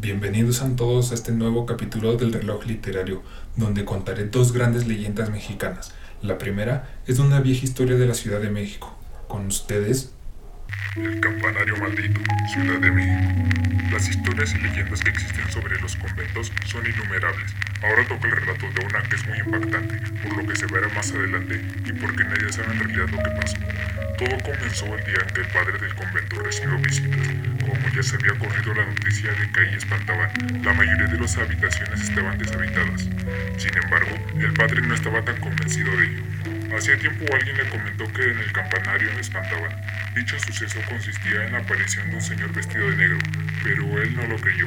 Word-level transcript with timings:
Bienvenidos 0.00 0.62
a 0.62 0.76
todos 0.76 1.10
a 1.10 1.14
este 1.16 1.32
nuevo 1.32 1.66
capítulo 1.66 2.16
del 2.16 2.32
reloj 2.32 2.66
literario, 2.66 3.20
donde 3.56 3.84
contaré 3.84 4.26
dos 4.26 4.52
grandes 4.52 4.86
leyendas 4.86 5.28
mexicanas. 5.28 5.92
La 6.22 6.38
primera 6.38 6.88
es 7.08 7.16
de 7.16 7.24
una 7.24 7.40
vieja 7.40 7.64
historia 7.64 7.96
de 7.96 8.06
la 8.06 8.14
Ciudad 8.14 8.40
de 8.40 8.48
México. 8.48 8.96
Con 9.26 9.48
ustedes, 9.48 10.12
el 10.94 11.18
campanario 11.18 11.76
maldito, 11.78 12.20
Ciudad 12.54 12.78
de 12.78 12.92
México. 12.92 13.58
Las 13.90 14.08
historias 14.08 14.54
y 14.54 14.58
leyendas 14.58 15.02
que 15.02 15.10
existen 15.10 15.50
sobre 15.50 15.80
los 15.80 15.96
conventos 15.96 16.52
son 16.66 16.86
innumerables. 16.86 17.52
Ahora 17.82 18.06
toca 18.06 18.28
el 18.28 18.36
relato 18.36 18.66
de 18.70 18.86
una 18.86 19.02
que 19.02 19.16
es 19.16 19.26
muy 19.26 19.38
impactante, 19.38 20.00
por 20.22 20.36
lo 20.36 20.48
que 20.48 20.54
se 20.54 20.66
verá 20.66 20.88
más 20.94 21.10
adelante 21.10 21.60
y 21.84 21.92
porque 21.94 22.22
nadie 22.22 22.52
sabe 22.52 22.70
en 22.70 22.78
realidad 22.78 23.08
lo 23.10 23.18
que 23.18 23.30
pasó. 23.40 23.56
Todo 24.16 24.38
comenzó 24.44 24.86
el 24.94 25.04
día 25.04 25.18
en 25.26 25.34
que 25.34 25.40
el 25.40 25.48
padre 25.48 25.76
del 25.80 25.94
convento 25.96 26.40
recibió 26.40 26.78
visitas. 26.78 27.17
Ya 27.98 28.04
se 28.04 28.14
había 28.14 28.38
corrido 28.38 28.74
la 28.74 28.84
noticia 28.84 29.32
de 29.32 29.50
que 29.50 29.60
ahí 29.60 29.74
espantaban, 29.74 30.30
la 30.62 30.72
mayoría 30.72 31.08
de 31.08 31.18
las 31.18 31.36
habitaciones 31.36 32.00
estaban 32.00 32.38
deshabitadas. 32.38 33.08
Sin 33.56 33.76
embargo, 33.76 34.16
el 34.38 34.52
padre 34.52 34.82
no 34.82 34.94
estaba 34.94 35.20
tan 35.24 35.40
convencido 35.40 35.90
de 35.96 36.06
ello. 36.06 36.22
Hacía 36.76 36.96
tiempo 36.96 37.24
alguien 37.34 37.56
le 37.56 37.68
comentó 37.68 38.06
que 38.12 38.22
en 38.22 38.38
el 38.38 38.52
campanario 38.52 39.10
espantaban. 39.18 39.72
Dicho 40.14 40.38
suceso 40.38 40.78
consistía 40.88 41.44
en 41.44 41.54
la 41.54 41.58
aparición 41.58 42.08
de 42.10 42.14
un 42.14 42.22
señor 42.22 42.52
vestido 42.52 42.88
de 42.88 42.96
negro, 42.98 43.18
pero 43.64 44.00
él 44.00 44.14
no 44.14 44.28
lo 44.28 44.36
creyó. 44.36 44.66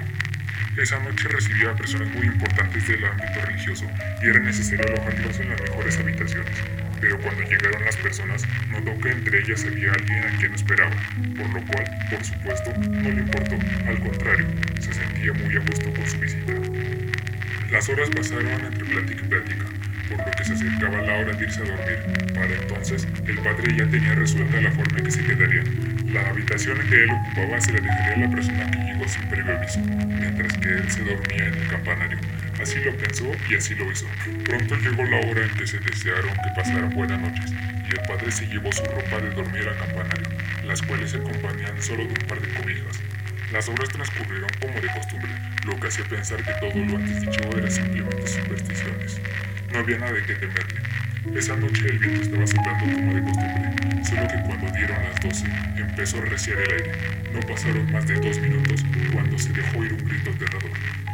Esa 0.76 1.00
noche 1.00 1.30
recibía 1.30 1.72
a 1.72 1.76
personas 1.78 2.10
muy 2.10 2.28
importantes 2.28 2.86
del 2.86 3.06
ámbito 3.06 3.46
religioso 3.46 3.90
y 4.22 4.28
era 4.28 4.40
necesario 4.40 4.86
alojarlos 4.88 5.40
en 5.40 5.50
las 5.52 5.62
mejores 5.62 5.98
habitaciones. 5.98 6.81
Pero 7.02 7.20
cuando 7.20 7.42
llegaron 7.44 7.84
las 7.84 7.98
personas, 7.98 8.48
notó 8.70 8.98
que 9.00 9.10
entre 9.10 9.40
ellas 9.40 9.66
había 9.66 9.92
alguien 9.92 10.24
a 10.24 10.38
quien 10.38 10.54
esperaba, 10.54 10.96
por 11.38 11.50
lo 11.50 11.66
cual, 11.66 11.86
por 12.10 12.24
supuesto, 12.24 12.74
no 12.78 13.10
le 13.10 13.22
importó. 13.22 13.56
Al 13.88 14.00
contrario, 14.00 14.46
se 14.80 14.94
sentía 14.94 15.34
muy 15.34 15.56
a 15.56 15.60
gusto 15.60 15.92
con 15.94 16.08
su 16.08 16.20
visita. 16.20 16.54
Las 17.72 17.90
horas 17.90 18.10
pasaron 18.12 18.48
entre 18.48 18.86
plática 18.86 19.22
y 19.26 19.28
plática 19.28 19.66
por 20.12 20.26
lo 20.26 20.32
que 20.32 20.44
se 20.44 20.54
acercaba 20.54 21.02
la 21.02 21.20
hora 21.20 21.34
de 21.34 21.46
irse 21.46 21.62
a 21.62 21.66
dormir. 21.66 22.34
Para 22.34 22.54
entonces, 22.54 23.08
el 23.26 23.38
padre 23.40 23.76
ya 23.78 23.88
tenía 23.88 24.16
resuelta 24.16 24.62
la 24.62 24.72
forma 24.72 24.98
en 24.98 25.06
que 25.06 25.12
se 25.12 25.24
quedaría. 25.24 25.64
La 26.12 26.30
habitación 26.30 26.78
que 26.90 27.04
él 27.04 27.12
ocupaba 27.12 27.62
se 27.62 27.74
la 27.74 27.80
dejaría 27.80 28.14
a 28.14 28.28
la 28.28 28.30
persona 28.30 28.72
que 28.72 28.78
llegó 28.78 29.08
sin 29.08 29.30
previo 29.30 29.58
aviso, 29.58 29.80
mientras 29.80 30.58
que 30.58 30.70
él 30.70 30.92
se 30.92 31.04
dormía 31.04 31.48
en 31.48 31.54
el 31.54 31.68
campanario. 31.70 32.20
Así 32.62 32.80
lo 32.80 32.96
pensó 32.96 33.26
y 33.50 33.56
así 33.56 33.74
lo 33.74 33.92
hizo. 33.92 34.06
Pronto 34.46 34.76
llegó 34.76 35.04
la 35.04 35.18
hora 35.18 35.44
en 35.44 35.50
que 35.58 35.66
se 35.66 35.80
desearon 35.80 36.30
que 36.30 36.50
pasaran 36.56 36.92
buenas 36.92 37.20
noches, 37.20 37.52
y 37.52 37.90
el 37.90 38.08
padre 38.08 38.32
se 38.32 38.46
llevó 38.46 38.72
su 38.72 38.84
ropa 38.84 39.20
de 39.20 39.32
dormir 39.32 39.68
al 39.68 39.78
campanario, 39.78 40.30
las 40.64 40.80
cuales 40.84 41.10
se 41.10 41.18
acompañaban 41.18 41.82
solo 41.82 42.04
de 42.04 42.10
un 42.10 42.28
par 42.28 42.40
de 42.40 42.54
cobijas. 42.54 43.00
Las 43.52 43.68
horas 43.68 43.90
transcurrieron 43.90 44.50
como 44.62 44.80
de 44.80 44.88
costumbre, 44.94 45.32
lo 45.66 45.80
que 45.80 45.88
hacía 45.88 46.06
pensar 46.06 46.44
que 46.44 46.54
todo 46.60 46.86
lo 46.86 46.98
antes 46.98 47.22
dicho 47.22 47.58
era 47.58 47.70
simplemente 47.70 48.28
supersticiones. 48.28 49.20
No 49.74 49.80
había 49.80 49.98
nada 49.98 50.14
de 50.14 50.24
qué 50.24 50.36
temerle. 50.36 50.82
Esa 51.36 51.56
noche 51.56 51.86
el 51.88 51.98
viento 51.98 52.22
estaba 52.22 52.46
soplando 52.46 52.96
como 52.96 53.14
de 53.16 53.22
costumbre, 53.22 54.06
solo 54.06 54.28
que 54.28 54.42
cuando 54.46 54.72
dieron 54.78 55.04
las 55.04 55.20
doce 55.20 55.46
empezó 55.78 56.18
a 56.20 56.26
reciar 56.26 56.60
el 56.60 56.72
aire. 56.74 56.92
No 57.34 57.40
pasaron 57.40 57.92
más 57.92 58.08
de 58.08 58.16
dos 58.16 58.38
minutos 58.40 58.86
cuando 59.12 59.38
se 59.40 59.52
dejó 59.52 59.84
ir 59.84 59.94
un 59.94 60.08
grito. 60.08 60.41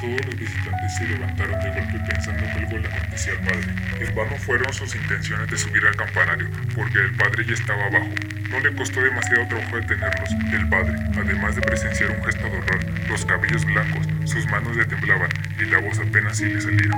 Todos 0.07 0.25
los 0.25 0.39
visitantes 0.39 0.95
se 0.95 1.05
levantaron 1.05 1.59
de 1.59 1.69
golpe 1.69 1.99
pensando 2.09 2.41
que 2.41 2.59
algo 2.59 2.77
le 2.77 2.87
acontecía 2.87 3.33
al 3.33 3.39
padre. 3.39 3.67
En 3.99 4.15
vano 4.15 4.37
fueron 4.37 4.73
sus 4.73 4.95
intenciones 4.95 5.51
de 5.51 5.57
subir 5.57 5.85
al 5.85 5.97
campanario, 5.97 6.47
porque 6.73 6.99
el 6.99 7.13
padre 7.17 7.43
ya 7.45 7.53
estaba 7.53 7.87
abajo. 7.87 8.07
No 8.49 8.59
le 8.61 8.73
costó 8.73 9.01
demasiado 9.01 9.45
trabajo 9.49 9.75
detenerlos. 9.75 10.29
El 10.53 10.69
padre, 10.69 10.95
además 11.17 11.55
de 11.57 11.61
presenciar 11.61 12.11
un 12.11 12.23
gesto 12.23 12.43
de 12.45 12.57
horror, 12.57 12.85
los 13.09 13.25
cabellos 13.25 13.65
blancos, 13.65 14.07
sus 14.23 14.45
manos 14.45 14.77
le 14.77 14.85
temblaban 14.85 15.29
y 15.59 15.65
la 15.65 15.79
voz 15.79 15.99
apenas 15.99 16.37
si 16.37 16.45
le 16.45 16.61
salía. 16.61 16.89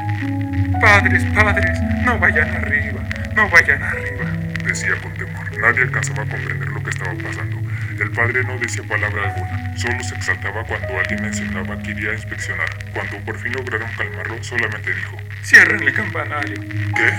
Padres, 0.79 1.23
padres, 1.33 1.81
no 2.05 2.19
vayan 2.19 2.47
arriba, 2.57 3.01
no 3.35 3.49
vayan 3.49 3.81
arriba, 3.81 4.25
decía 4.63 4.95
con 5.01 5.11
temor. 5.15 5.57
Nadie 5.57 5.81
alcanzaba 5.81 6.21
a 6.21 6.27
comprender 6.27 6.67
lo 6.67 6.83
que 6.83 6.91
estaba 6.91 7.15
pasando. 7.15 7.58
El 7.99 8.11
padre 8.11 8.43
no 8.45 8.57
decía 8.57 8.81
palabra 8.83 9.29
alguna, 9.29 9.77
solo 9.77 10.01
se 10.03 10.15
exaltaba 10.15 10.63
cuando 10.63 10.97
alguien 10.97 11.21
mencionaba 11.21 11.77
que 11.79 11.91
iría 11.91 12.11
a 12.11 12.13
inspeccionar. 12.13 12.69
Cuando 12.93 13.17
por 13.25 13.37
fin 13.37 13.51
lograron 13.51 13.91
calmarlo, 13.97 14.41
solamente 14.41 14.93
dijo: 14.93 15.17
Cierren 15.43 15.83
el 15.83 15.93
campanario. 15.93 16.61
¿Qué? 16.95 17.13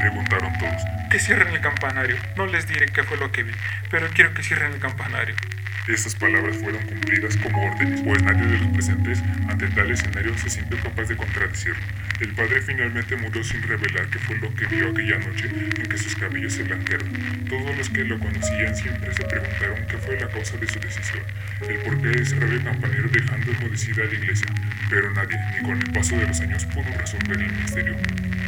preguntaron 0.00 0.52
todos. 0.58 0.82
Que 1.10 1.20
cierren 1.20 1.54
el 1.54 1.60
campanario. 1.60 2.16
No 2.36 2.46
les 2.46 2.66
diré 2.66 2.86
qué 2.86 3.04
fue 3.04 3.18
lo 3.18 3.30
que 3.30 3.44
vi, 3.44 3.52
pero 3.88 4.08
quiero 4.12 4.34
que 4.34 4.42
cierren 4.42 4.72
el 4.72 4.80
campanario. 4.80 5.36
Estas 5.90 6.14
palabras 6.14 6.56
fueron 6.56 6.80
cumplidas 6.86 7.36
como 7.38 7.66
órdenes, 7.66 8.00
pues 8.02 8.22
nadie 8.22 8.46
de 8.46 8.58
los 8.58 8.68
presentes 8.68 9.20
ante 9.48 9.66
tal 9.70 9.90
escenario 9.90 10.38
se 10.38 10.48
sintió 10.48 10.78
capaz 10.80 11.08
de 11.08 11.16
contradecirlo. 11.16 11.82
El 12.20 12.32
padre 12.32 12.62
finalmente 12.62 13.16
murió 13.16 13.42
sin 13.42 13.60
revelar 13.64 14.06
qué 14.06 14.20
fue 14.20 14.38
lo 14.38 14.54
que 14.54 14.66
vio 14.66 14.88
aquella 14.88 15.18
noche 15.18 15.50
en 15.50 15.88
que 15.88 15.98
sus 15.98 16.14
cabellos 16.14 16.52
se 16.52 16.62
blanquearon. 16.62 17.10
Todos 17.48 17.76
los 17.76 17.90
que 17.90 18.04
lo 18.04 18.20
conocían 18.20 18.74
siempre 18.76 19.12
se 19.12 19.24
preguntaron 19.24 19.84
qué 19.88 19.98
fue 19.98 20.20
la 20.20 20.28
causa 20.28 20.56
de 20.58 20.68
su 20.68 20.78
decisión, 20.78 21.24
el 21.68 21.78
porqué 21.80 22.08
de 22.08 22.24
cerrar 22.24 22.50
el 22.50 22.62
campanero 22.62 23.08
dejando 23.08 23.50
enmudecida 23.50 24.04
a 24.04 24.06
la 24.06 24.14
iglesia, 24.14 24.46
pero 24.88 25.10
nadie, 25.10 25.36
ni 25.56 25.68
con 25.68 25.76
el 25.76 25.92
paso 25.92 26.16
de 26.16 26.26
los 26.28 26.40
años, 26.40 26.66
pudo 26.66 26.86
resolver 26.96 27.42
el 27.42 27.52
misterio. 27.52 27.96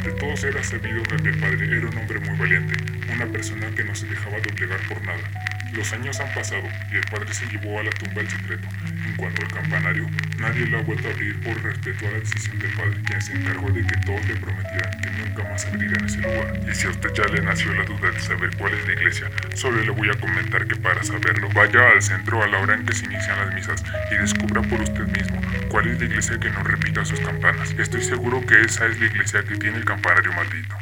De 0.03 0.11
todos 0.13 0.43
era 0.45 0.63
sabido 0.63 1.03
que 1.03 1.15
aquel 1.15 1.37
padre 1.39 1.77
era 1.77 1.87
un 1.87 1.97
hombre 1.97 2.19
muy 2.21 2.37
valiente, 2.37 2.73
una 3.11 3.25
persona 3.27 3.69
que 3.75 3.83
no 3.83 3.93
se 3.93 4.07
dejaba 4.07 4.37
doblegar 4.39 4.79
por 4.87 5.03
nada. 5.05 5.52
Los 5.73 5.91
años 5.91 6.19
han 6.19 6.31
pasado 6.33 6.63
y 6.91 6.95
el 6.97 7.05
padre 7.05 7.33
se 7.33 7.47
llevó 7.47 7.79
a 7.79 7.83
la 7.83 7.89
tumba 7.91 8.21
el 8.21 8.29
secreto. 8.29 8.67
En 9.05 9.15
cuanto 9.15 9.41
al 9.41 9.51
campanario, 9.51 10.07
nadie 10.37 10.67
lo 10.67 10.77
ha 10.77 10.81
vuelto 10.83 11.07
a 11.07 11.11
abrir 11.11 11.39
por 11.41 11.61
respeto 11.63 12.07
a 12.07 12.11
la 12.11 12.19
decisión 12.19 12.59
del 12.59 12.73
padre, 12.73 13.01
quien 13.05 13.21
se 13.21 13.33
encargó 13.33 13.69
de 13.71 13.81
que 13.81 13.97
todos 14.05 14.25
le 14.27 14.35
prometieran 14.35 15.01
que 15.01 15.09
nunca 15.09 15.43
más 15.49 15.65
abrirían 15.65 16.05
ese 16.05 16.17
lugar. 16.17 16.59
Y 16.69 16.75
si 16.75 16.87
a 16.87 16.91
usted 16.91 17.09
ya 17.13 17.25
le 17.25 17.41
nació 17.41 17.73
la 17.73 17.85
duda 17.85 18.11
de 18.11 18.19
saber 18.19 18.55
cuál 18.57 18.73
es 18.75 18.87
la 18.87 18.93
iglesia, 18.93 19.31
solo 19.55 19.81
le 19.81 19.89
voy 19.89 20.09
a 20.09 20.19
comentar 20.19 20.67
que 20.67 20.75
para 20.75 21.03
saberlo, 21.03 21.49
vaya 21.49 21.89
al 21.89 22.01
centro 22.01 22.43
a 22.43 22.47
la 22.47 22.59
hora 22.59 22.75
en 22.75 22.85
que 22.85 22.93
se 22.93 23.05
inician 23.05 23.37
las 23.37 23.53
misas 23.55 23.83
y 24.11 24.15
descubra 24.15 24.61
por 24.61 24.79
usted 24.79 25.07
mismo 25.07 25.41
cuál 25.69 25.87
es 25.87 25.99
la 25.99 26.05
iglesia 26.05 26.39
que 26.39 26.51
no 26.51 26.63
repita 26.63 27.03
sus 27.03 27.19
campanas. 27.19 27.71
Estoy 27.79 28.03
seguro 28.03 28.45
que 28.45 28.61
esa 28.61 28.85
es 28.85 28.99
la 28.99 29.07
iglesia 29.07 29.43
que 29.43 29.55
tiene 29.55 29.77
el 29.77 29.85
campanario 29.85 30.31
maldito. 30.33 30.77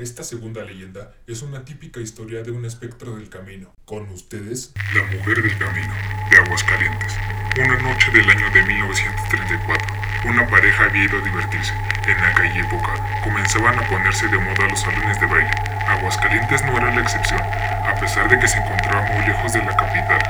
Esta 0.00 0.24
segunda 0.24 0.64
leyenda 0.64 1.12
es 1.26 1.42
una 1.42 1.62
típica 1.66 2.00
historia 2.00 2.42
de 2.42 2.50
un 2.50 2.64
espectro 2.64 3.16
del 3.16 3.28
camino. 3.28 3.74
Con 3.84 4.08
ustedes, 4.08 4.72
La 4.94 5.02
mujer 5.04 5.42
del 5.42 5.58
camino, 5.58 5.92
de 6.30 6.38
Aguascalientes. 6.38 7.12
Una 7.58 7.76
noche 7.82 8.10
del 8.10 8.24
año 8.30 8.50
de 8.50 8.62
1934, 8.62 9.88
una 10.24 10.48
pareja 10.48 10.86
había 10.86 11.04
ido 11.04 11.18
a 11.18 11.20
divertirse. 11.20 11.74
En 12.08 12.16
aquella 12.16 12.60
época 12.64 13.20
comenzaban 13.22 13.78
a 13.78 13.86
ponerse 13.90 14.26
de 14.28 14.38
moda 14.38 14.68
los 14.70 14.80
salones 14.80 15.20
de 15.20 15.26
baile. 15.26 15.50
Aguascalientes 15.86 16.64
no 16.64 16.78
era 16.78 16.94
la 16.94 17.02
excepción, 17.02 17.42
a 17.42 17.94
pesar 18.00 18.26
de 18.30 18.38
que 18.38 18.48
se 18.48 18.56
encontraba 18.56 19.02
muy 19.02 19.26
lejos 19.26 19.52
de 19.52 19.58
la 19.58 19.76
capital. 19.76 20.20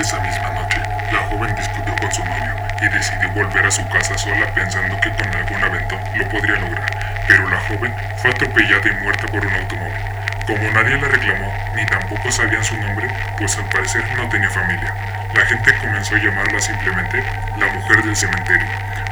Esa 0.00 0.18
misma 0.24 0.54
noche, 0.54 0.80
la 1.12 1.28
joven 1.28 1.54
discutió 1.54 1.94
con 1.96 2.10
su 2.10 2.24
novio 2.24 2.54
y 2.80 2.88
decidió 2.88 3.30
volver 3.34 3.66
a 3.66 3.70
su 3.70 3.86
casa 3.90 4.16
sola 4.16 4.50
pensando 4.54 4.96
que 5.02 5.10
con 5.10 5.28
algún 5.28 5.62
aventón 5.62 6.00
lo 6.16 6.26
podría 6.30 6.58
lograr, 6.58 7.17
pero 7.28 7.48
la 7.48 7.60
joven 7.60 7.94
fue 8.16 8.30
atropellada 8.30 8.88
y 8.88 9.04
muerta 9.04 9.26
por 9.26 9.46
un 9.46 9.52
automóvil. 9.52 10.18
Como 10.46 10.70
nadie 10.72 10.96
la 10.96 11.08
reclamó, 11.08 11.52
ni 11.76 11.84
tampoco 11.84 12.32
sabían 12.32 12.64
su 12.64 12.74
nombre, 12.78 13.06
pues 13.38 13.56
al 13.58 13.68
parecer 13.68 14.02
no 14.16 14.26
tenía 14.30 14.48
familia. 14.48 14.94
La 15.34 15.44
gente 15.44 15.76
comenzó 15.76 16.14
a 16.14 16.18
llamarla 16.18 16.58
simplemente 16.58 17.22
la 17.58 17.66
mujer 17.66 18.02
del 18.02 18.16
cementerio, 18.16 18.66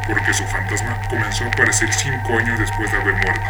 porque 0.09 0.33
su 0.33 0.47
fantasma 0.47 0.97
comenzó 1.09 1.45
a 1.45 1.49
aparecer 1.49 1.93
cinco 1.93 2.39
años 2.39 2.59
después 2.59 2.91
de 2.91 2.97
haber 2.97 3.15
muerto. 3.17 3.47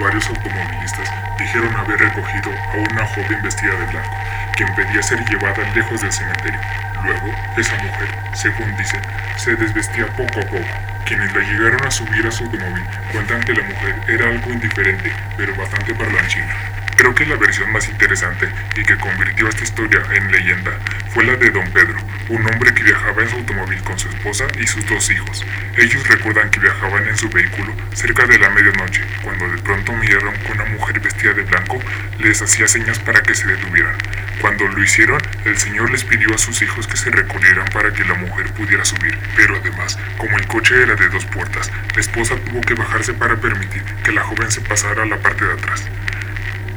Varios 0.00 0.26
automovilistas 0.26 1.08
dijeron 1.38 1.76
haber 1.76 2.00
recogido 2.00 2.50
a 2.72 2.76
una 2.90 3.06
joven 3.06 3.40
vestida 3.40 3.72
de 3.72 3.86
blanco, 3.86 4.16
quien 4.56 4.74
pedía 4.74 5.02
ser 5.02 5.24
llevada 5.26 5.62
lejos 5.76 6.00
del 6.00 6.12
cementerio. 6.12 6.60
Luego, 7.04 7.32
esa 7.56 7.76
mujer, 7.76 8.08
según 8.32 8.76
dicen, 8.76 9.00
se 9.36 9.54
desvestía 9.54 10.06
poco 10.08 10.40
a 10.40 10.42
poco. 10.42 10.91
Quienes 11.06 11.34
la 11.34 11.40
llegaron 11.40 11.84
a 11.84 11.90
subir 11.90 12.26
a 12.26 12.30
su 12.30 12.44
automóvil 12.44 12.84
cuentan 13.12 13.42
que 13.42 13.54
la 13.54 13.62
mujer 13.62 13.94
era 14.08 14.28
algo 14.28 14.52
indiferente, 14.52 15.12
pero 15.36 15.54
bastante 15.56 15.94
parlanchina. 15.94 16.54
Creo 16.96 17.14
que 17.14 17.26
la 17.26 17.36
versión 17.36 17.72
más 17.72 17.88
interesante 17.88 18.48
y 18.76 18.82
que 18.84 18.96
convirtió 18.96 19.48
esta 19.48 19.64
historia 19.64 20.00
en 20.14 20.30
leyenda 20.30 20.70
fue 21.10 21.24
la 21.24 21.36
de 21.36 21.50
Don 21.50 21.68
Pedro, 21.72 21.98
un 22.28 22.46
hombre 22.46 22.72
que 22.72 22.84
viajaba 22.84 23.22
en 23.22 23.28
su 23.28 23.36
automóvil 23.36 23.82
con 23.82 23.98
su 23.98 24.08
esposa 24.08 24.46
y 24.60 24.66
sus 24.66 24.86
dos 24.86 25.10
hijos. 25.10 25.44
Ellos 25.76 26.06
recuerdan 26.06 26.50
que 26.50 26.60
viajaban 26.60 27.08
en 27.08 27.16
su 27.16 27.28
vehículo 27.28 27.74
cerca 27.92 28.24
de 28.26 28.38
la 28.38 28.50
medianoche, 28.50 29.02
cuando 29.22 29.48
de 29.48 29.58
pronto 29.58 29.92
miraron 29.94 30.32
que 30.34 30.52
una 30.52 30.64
mujer 30.66 31.00
vestida 31.00 31.32
de 31.32 31.42
blanco 31.42 31.80
les 32.18 32.40
hacía 32.40 32.68
señas 32.68 32.98
para 33.00 33.20
que 33.20 33.34
se 33.34 33.46
detuvieran. 33.46 33.96
Cuando 34.40 34.66
lo 34.66 34.82
hicieron, 34.82 35.20
el 35.44 35.56
señor 35.56 35.90
les 35.90 36.04
pidió 36.04 36.34
a 36.34 36.38
sus 36.38 36.62
hijos 36.62 36.86
que 36.86 36.96
se 36.96 37.10
recorrieran 37.10 37.66
para 37.72 37.92
que 37.92 38.04
la 38.04 38.14
mujer 38.14 38.52
pudiera 38.52 38.84
subir, 38.84 39.16
pero 39.36 39.56
además, 39.56 39.98
como 40.16 40.36
el 40.36 40.46
coche 40.46 40.82
era 40.82 40.94
de 40.94 41.08
dos 41.08 41.24
puertas, 41.26 41.70
la 41.94 42.00
esposa 42.00 42.36
tuvo 42.36 42.60
que 42.60 42.74
bajarse 42.74 43.14
para 43.14 43.36
permitir 43.36 43.82
que 44.04 44.12
la 44.12 44.24
joven 44.24 44.50
se 44.50 44.60
pasara 44.62 45.02
a 45.02 45.06
la 45.06 45.18
parte 45.18 45.44
de 45.44 45.52
atrás. 45.52 45.88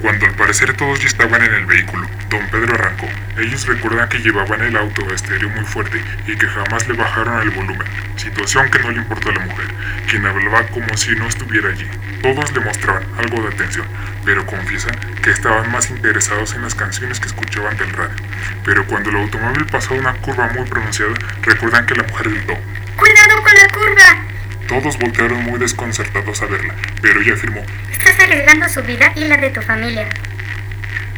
Cuando 0.02 0.26
al 0.28 0.36
parecer 0.36 0.74
todos 0.74 1.00
ya 1.00 1.08
estaban 1.08 1.42
en 1.42 1.54
el 1.54 1.66
vehículo, 1.66 2.08
don 2.30 2.48
Pedro 2.52 2.76
arrancó. 2.76 3.08
Ellos 3.38 3.66
recuerdan 3.66 4.08
que 4.10 4.20
llevaban 4.20 4.62
el 4.62 4.78
auto 4.78 5.08
a 5.10 5.14
estéreo 5.14 5.50
muy 5.50 5.66
fuerte 5.66 6.00
y 6.28 6.36
que 6.36 6.48
jamás 6.48 6.88
le 6.88 6.94
bajaron 6.94 7.42
el 7.42 7.50
volumen, 7.50 7.88
situación 8.16 8.70
que 8.70 8.80
no 8.80 8.92
le 8.92 8.98
importó 8.98 9.30
a 9.30 9.34
la 9.34 9.46
mujer, 9.46 9.66
quien 10.08 10.26
hablaba 10.26 10.68
como 10.68 10.96
si 10.96 11.16
no 11.16 11.28
estuviera 11.28 11.70
allí. 11.70 11.88
Todos 12.26 12.52
le 12.54 12.60
mostraban 12.62 13.04
algo 13.20 13.40
de 13.44 13.54
atención, 13.54 13.86
pero 14.26 14.44
confiesan 14.48 14.96
que 15.22 15.30
estaban 15.30 15.72
más 15.72 15.92
interesados 15.92 16.56
en 16.56 16.64
las 16.64 16.74
canciones 16.74 17.20
que 17.20 17.28
escuchaban 17.28 17.78
del 17.78 17.92
radio. 17.92 18.16
Pero 18.64 18.84
cuando 18.88 19.12
el 19.12 19.18
automóvil 19.18 19.64
pasó 19.68 19.94
una 19.94 20.12
curva 20.14 20.48
muy 20.48 20.68
pronunciada, 20.68 21.14
recuerdan 21.44 21.86
que 21.86 21.94
la 21.94 22.02
mujer 22.02 22.32
gritó, 22.32 22.58
¡Cuidado 22.96 23.44
con 23.44 23.54
la 23.54 23.68
curva! 23.68 24.26
Todos 24.68 24.98
voltearon 24.98 25.44
muy 25.44 25.60
desconcertados 25.60 26.42
a 26.42 26.48
verla, 26.48 26.74
pero 27.00 27.22
ella 27.22 27.36
afirmó, 27.36 27.64
Estás 27.92 28.20
arriesgando 28.20 28.70
su 28.70 28.82
vida 28.82 29.14
y 29.16 29.26
la 29.26 29.38
de 29.38 29.52
tu 29.52 29.62
familia. 29.62 30.10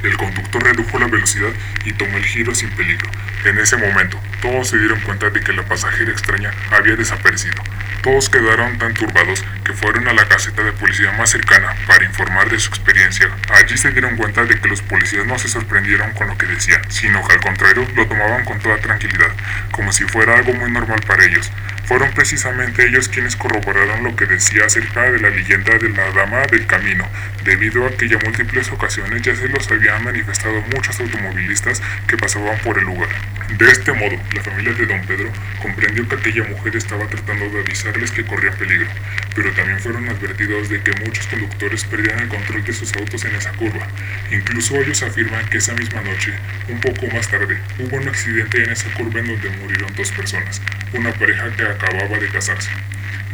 El 0.04 0.16
conductor 0.18 0.64
redujo 0.64 1.00
la 1.00 1.08
velocidad 1.08 1.50
y 1.86 1.94
tomó 1.94 2.18
el 2.18 2.26
giro 2.26 2.54
sin 2.54 2.70
peligro. 2.72 3.10
En 3.46 3.58
ese 3.58 3.78
momento, 3.78 4.20
todos 4.42 4.70
se 4.70 4.78
dieron 4.78 5.00
cuenta 5.02 5.30
de 5.30 5.40
que 5.42 5.54
la 5.54 5.64
pasajera 5.64 6.12
extraña 6.12 6.52
había 6.72 6.96
desaparecido. 6.96 7.64
Todos 8.04 8.30
quedaron 8.30 8.78
tan 8.78 8.94
turbados 8.94 9.44
que 9.64 9.74
fueron 9.74 10.08
a 10.08 10.14
la 10.14 10.28
caseta 10.28 10.64
de 10.64 10.72
policía 10.74 11.12
más 11.14 11.30
cercana 11.32 11.76
para 11.88 12.06
informar 12.06 12.50
de 12.50 12.60
su 12.60 12.70
experiencia. 12.70 13.30
Allí 13.52 13.78
se 13.78 13.92
dieron 13.92 14.16
cuenta 14.16 14.46
de 14.46 14.60
que 14.60 14.68
los 14.68 14.82
policías 14.82 15.26
no 15.26 15.38
se 15.40 15.48
sorprendieron 15.48 16.14
con 16.14 16.28
lo 16.28 16.38
que 16.38 16.46
decían, 16.46 16.82
sino 16.90 17.26
que 17.28 17.34
al 17.34 17.42
contrario 17.42 17.88
lo 17.96 18.08
tomaban 18.08 18.46
con 18.46 18.60
toda 18.60 18.78
tranquilidad, 18.78 19.32
como 19.72 19.92
si 19.92 20.04
fuera 20.06 20.36
algo 20.36 20.54
muy 20.54 20.72
normal 20.72 21.02
para 21.08 21.26
ellos. 21.26 21.52
Fueron 21.86 22.12
precisamente 22.12 22.86
ellos 22.86 23.08
quienes 23.08 23.38
corroboraron 23.38 24.04
lo 24.04 24.16
que 24.16 24.26
decía 24.26 24.66
acerca 24.66 25.04
de 25.10 25.20
la 25.20 25.30
leyenda 25.30 25.78
de 25.78 25.90
la 25.90 26.12
Dama 26.12 26.42
del 26.52 26.68
Camino, 26.68 27.08
debido 27.46 27.88
a 27.88 27.92
que 27.92 28.10
ya 28.10 28.18
múltiples 28.24 28.70
ocasiones 28.72 29.22
ya 29.22 29.36
se 29.36 29.48
los 29.48 29.66
habían 29.88 30.04
manifestado 30.04 30.62
muchos 30.74 31.00
automovilistas 31.00 31.82
que 32.08 32.18
pasaban 32.18 32.58
por 32.60 32.78
el 32.78 32.86
lugar. 32.86 33.10
De 33.56 33.72
este 33.72 33.94
modo, 33.94 34.16
la 34.36 34.44
familia 34.44 34.74
de 34.74 34.86
don 34.86 35.02
Pedro 35.08 35.32
comprendió 35.62 36.08
que 36.08 36.16
aquella 36.16 36.44
mujer 36.44 36.76
estaba 36.76 37.08
tratando 37.08 37.50
de 37.50 37.62
avisarles 37.62 38.12
que 38.12 38.26
corrían 38.26 38.54
peligro, 38.56 38.88
pero 39.34 39.52
también 39.54 39.80
fueron 39.80 40.08
advertidos 40.10 40.70
de 40.70 40.82
que 40.84 40.92
muchos 41.04 41.26
conductores 41.28 41.86
perdían 41.86 42.20
el 42.20 42.28
control 42.28 42.64
de 42.66 42.74
sus 42.74 42.94
autos 42.94 43.24
en 43.24 43.34
esa 43.36 43.54
curva. 43.54 43.88
Incluso 44.32 44.76
ellos 44.76 45.02
afirman 45.02 45.48
que 45.50 45.60
esa 45.60 45.74
misma 45.74 46.02
noche, 46.02 46.34
un 46.68 46.80
poco 46.82 47.08
más 47.08 47.30
tarde, 47.30 47.58
hubo 47.80 47.96
un 47.96 48.10
accidente 48.10 48.64
en 48.64 48.70
esa 48.70 48.94
curva 48.94 49.22
en 49.22 49.28
donde 49.28 49.50
murieron 49.50 49.96
dos 49.96 50.12
personas, 50.12 50.62
una 50.94 51.14
pareja 51.14 51.50
que 51.56 51.64
acababa 51.64 52.20
de 52.20 52.28
casarse. 52.28 52.70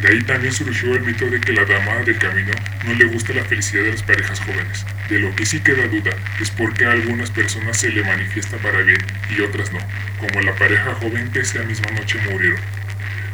De 0.03 0.09
ahí 0.09 0.21
también 0.23 0.51
surgió 0.51 0.93
el 0.95 1.01
mito 1.01 1.25
de 1.29 1.39
que 1.39 1.53
la 1.53 1.63
dama 1.63 2.03
del 2.03 2.17
camino 2.17 2.51
no 2.85 2.93
le 2.93 3.05
gusta 3.05 3.33
la 3.33 3.45
felicidad 3.45 3.83
de 3.83 3.91
las 3.91 4.03
parejas 4.03 4.39
jóvenes. 4.41 4.85
De 5.09 5.17
lo 5.17 5.33
que 5.33 5.45
sí 5.45 5.61
queda 5.61 5.87
duda 5.87 6.11
es 6.41 6.51
por 6.51 6.73
qué 6.73 6.85
a 6.85 6.91
algunas 6.91 7.31
personas 7.31 7.77
se 7.77 7.89
le 7.89 8.03
manifiesta 8.03 8.57
para 8.57 8.81
bien 8.81 9.01
y 9.29 9.39
otras 9.39 9.71
no, 9.71 9.79
como 10.19 10.41
la 10.41 10.55
pareja 10.55 10.95
joven 10.95 11.31
que 11.31 11.41
esa 11.41 11.63
misma 11.63 11.91
noche 11.91 12.19
murieron. 12.29 12.59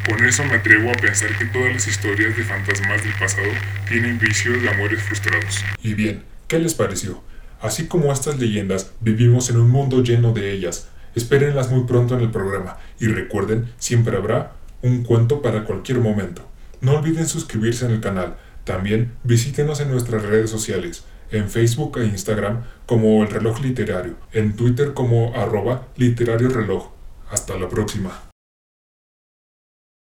Con 0.08 0.26
eso 0.26 0.44
me 0.46 0.56
atrevo 0.56 0.90
a 0.90 0.94
pensar 0.94 1.38
que 1.38 1.46
todas 1.46 1.72
las 1.72 1.88
historias 1.88 2.36
de 2.36 2.44
fantasmas 2.44 3.04
del 3.04 3.14
pasado 3.14 3.50
tienen 3.88 4.18
vicios 4.18 4.62
de 4.62 4.70
amores 4.70 5.02
frustrados. 5.04 5.64
Y 5.84 5.94
bien, 5.94 6.24
¿qué 6.48 6.60
les 6.60 6.74
pareció? 6.74 7.24
Así 7.62 7.88
como 7.88 8.12
estas 8.12 8.40
leyendas, 8.40 8.94
vivimos 9.02 9.50
en 9.50 9.58
un 9.58 9.70
mundo 9.70 10.02
lleno 10.02 10.32
de 10.34 10.52
ellas. 10.52 10.90
Espérenlas 11.14 11.70
muy 11.70 11.84
pronto 11.86 12.16
en 12.16 12.22
el 12.22 12.32
programa 12.32 12.78
y 13.00 13.08
recuerden, 13.08 13.68
siempre 13.78 14.16
habrá 14.16 14.54
un 14.82 15.04
cuento 15.04 15.42
para 15.42 15.66
cualquier 15.66 16.00
momento. 16.00 16.50
No 16.82 16.94
olviden 16.94 17.28
suscribirse 17.28 17.86
en 17.86 17.92
el 17.92 18.00
canal. 18.00 18.38
También 18.64 19.12
visítenos 19.24 19.82
en 19.82 19.92
nuestras 19.92 20.24
redes 20.24 20.50
sociales, 20.50 21.04
en 21.32 21.50
Facebook 21.50 21.98
e 22.00 22.06
Instagram 22.06 22.64
como 22.86 23.24
El 23.24 23.30
Reloj 23.30 23.62
Literario, 23.62 24.16
en 24.34 24.56
Twitter 24.56 24.94
como 24.94 25.34
arroba 25.36 25.88
literario 25.96 26.50
reloj. 26.50 26.90
Hasta 27.30 27.58
la 27.58 27.70
próxima. 27.70 28.29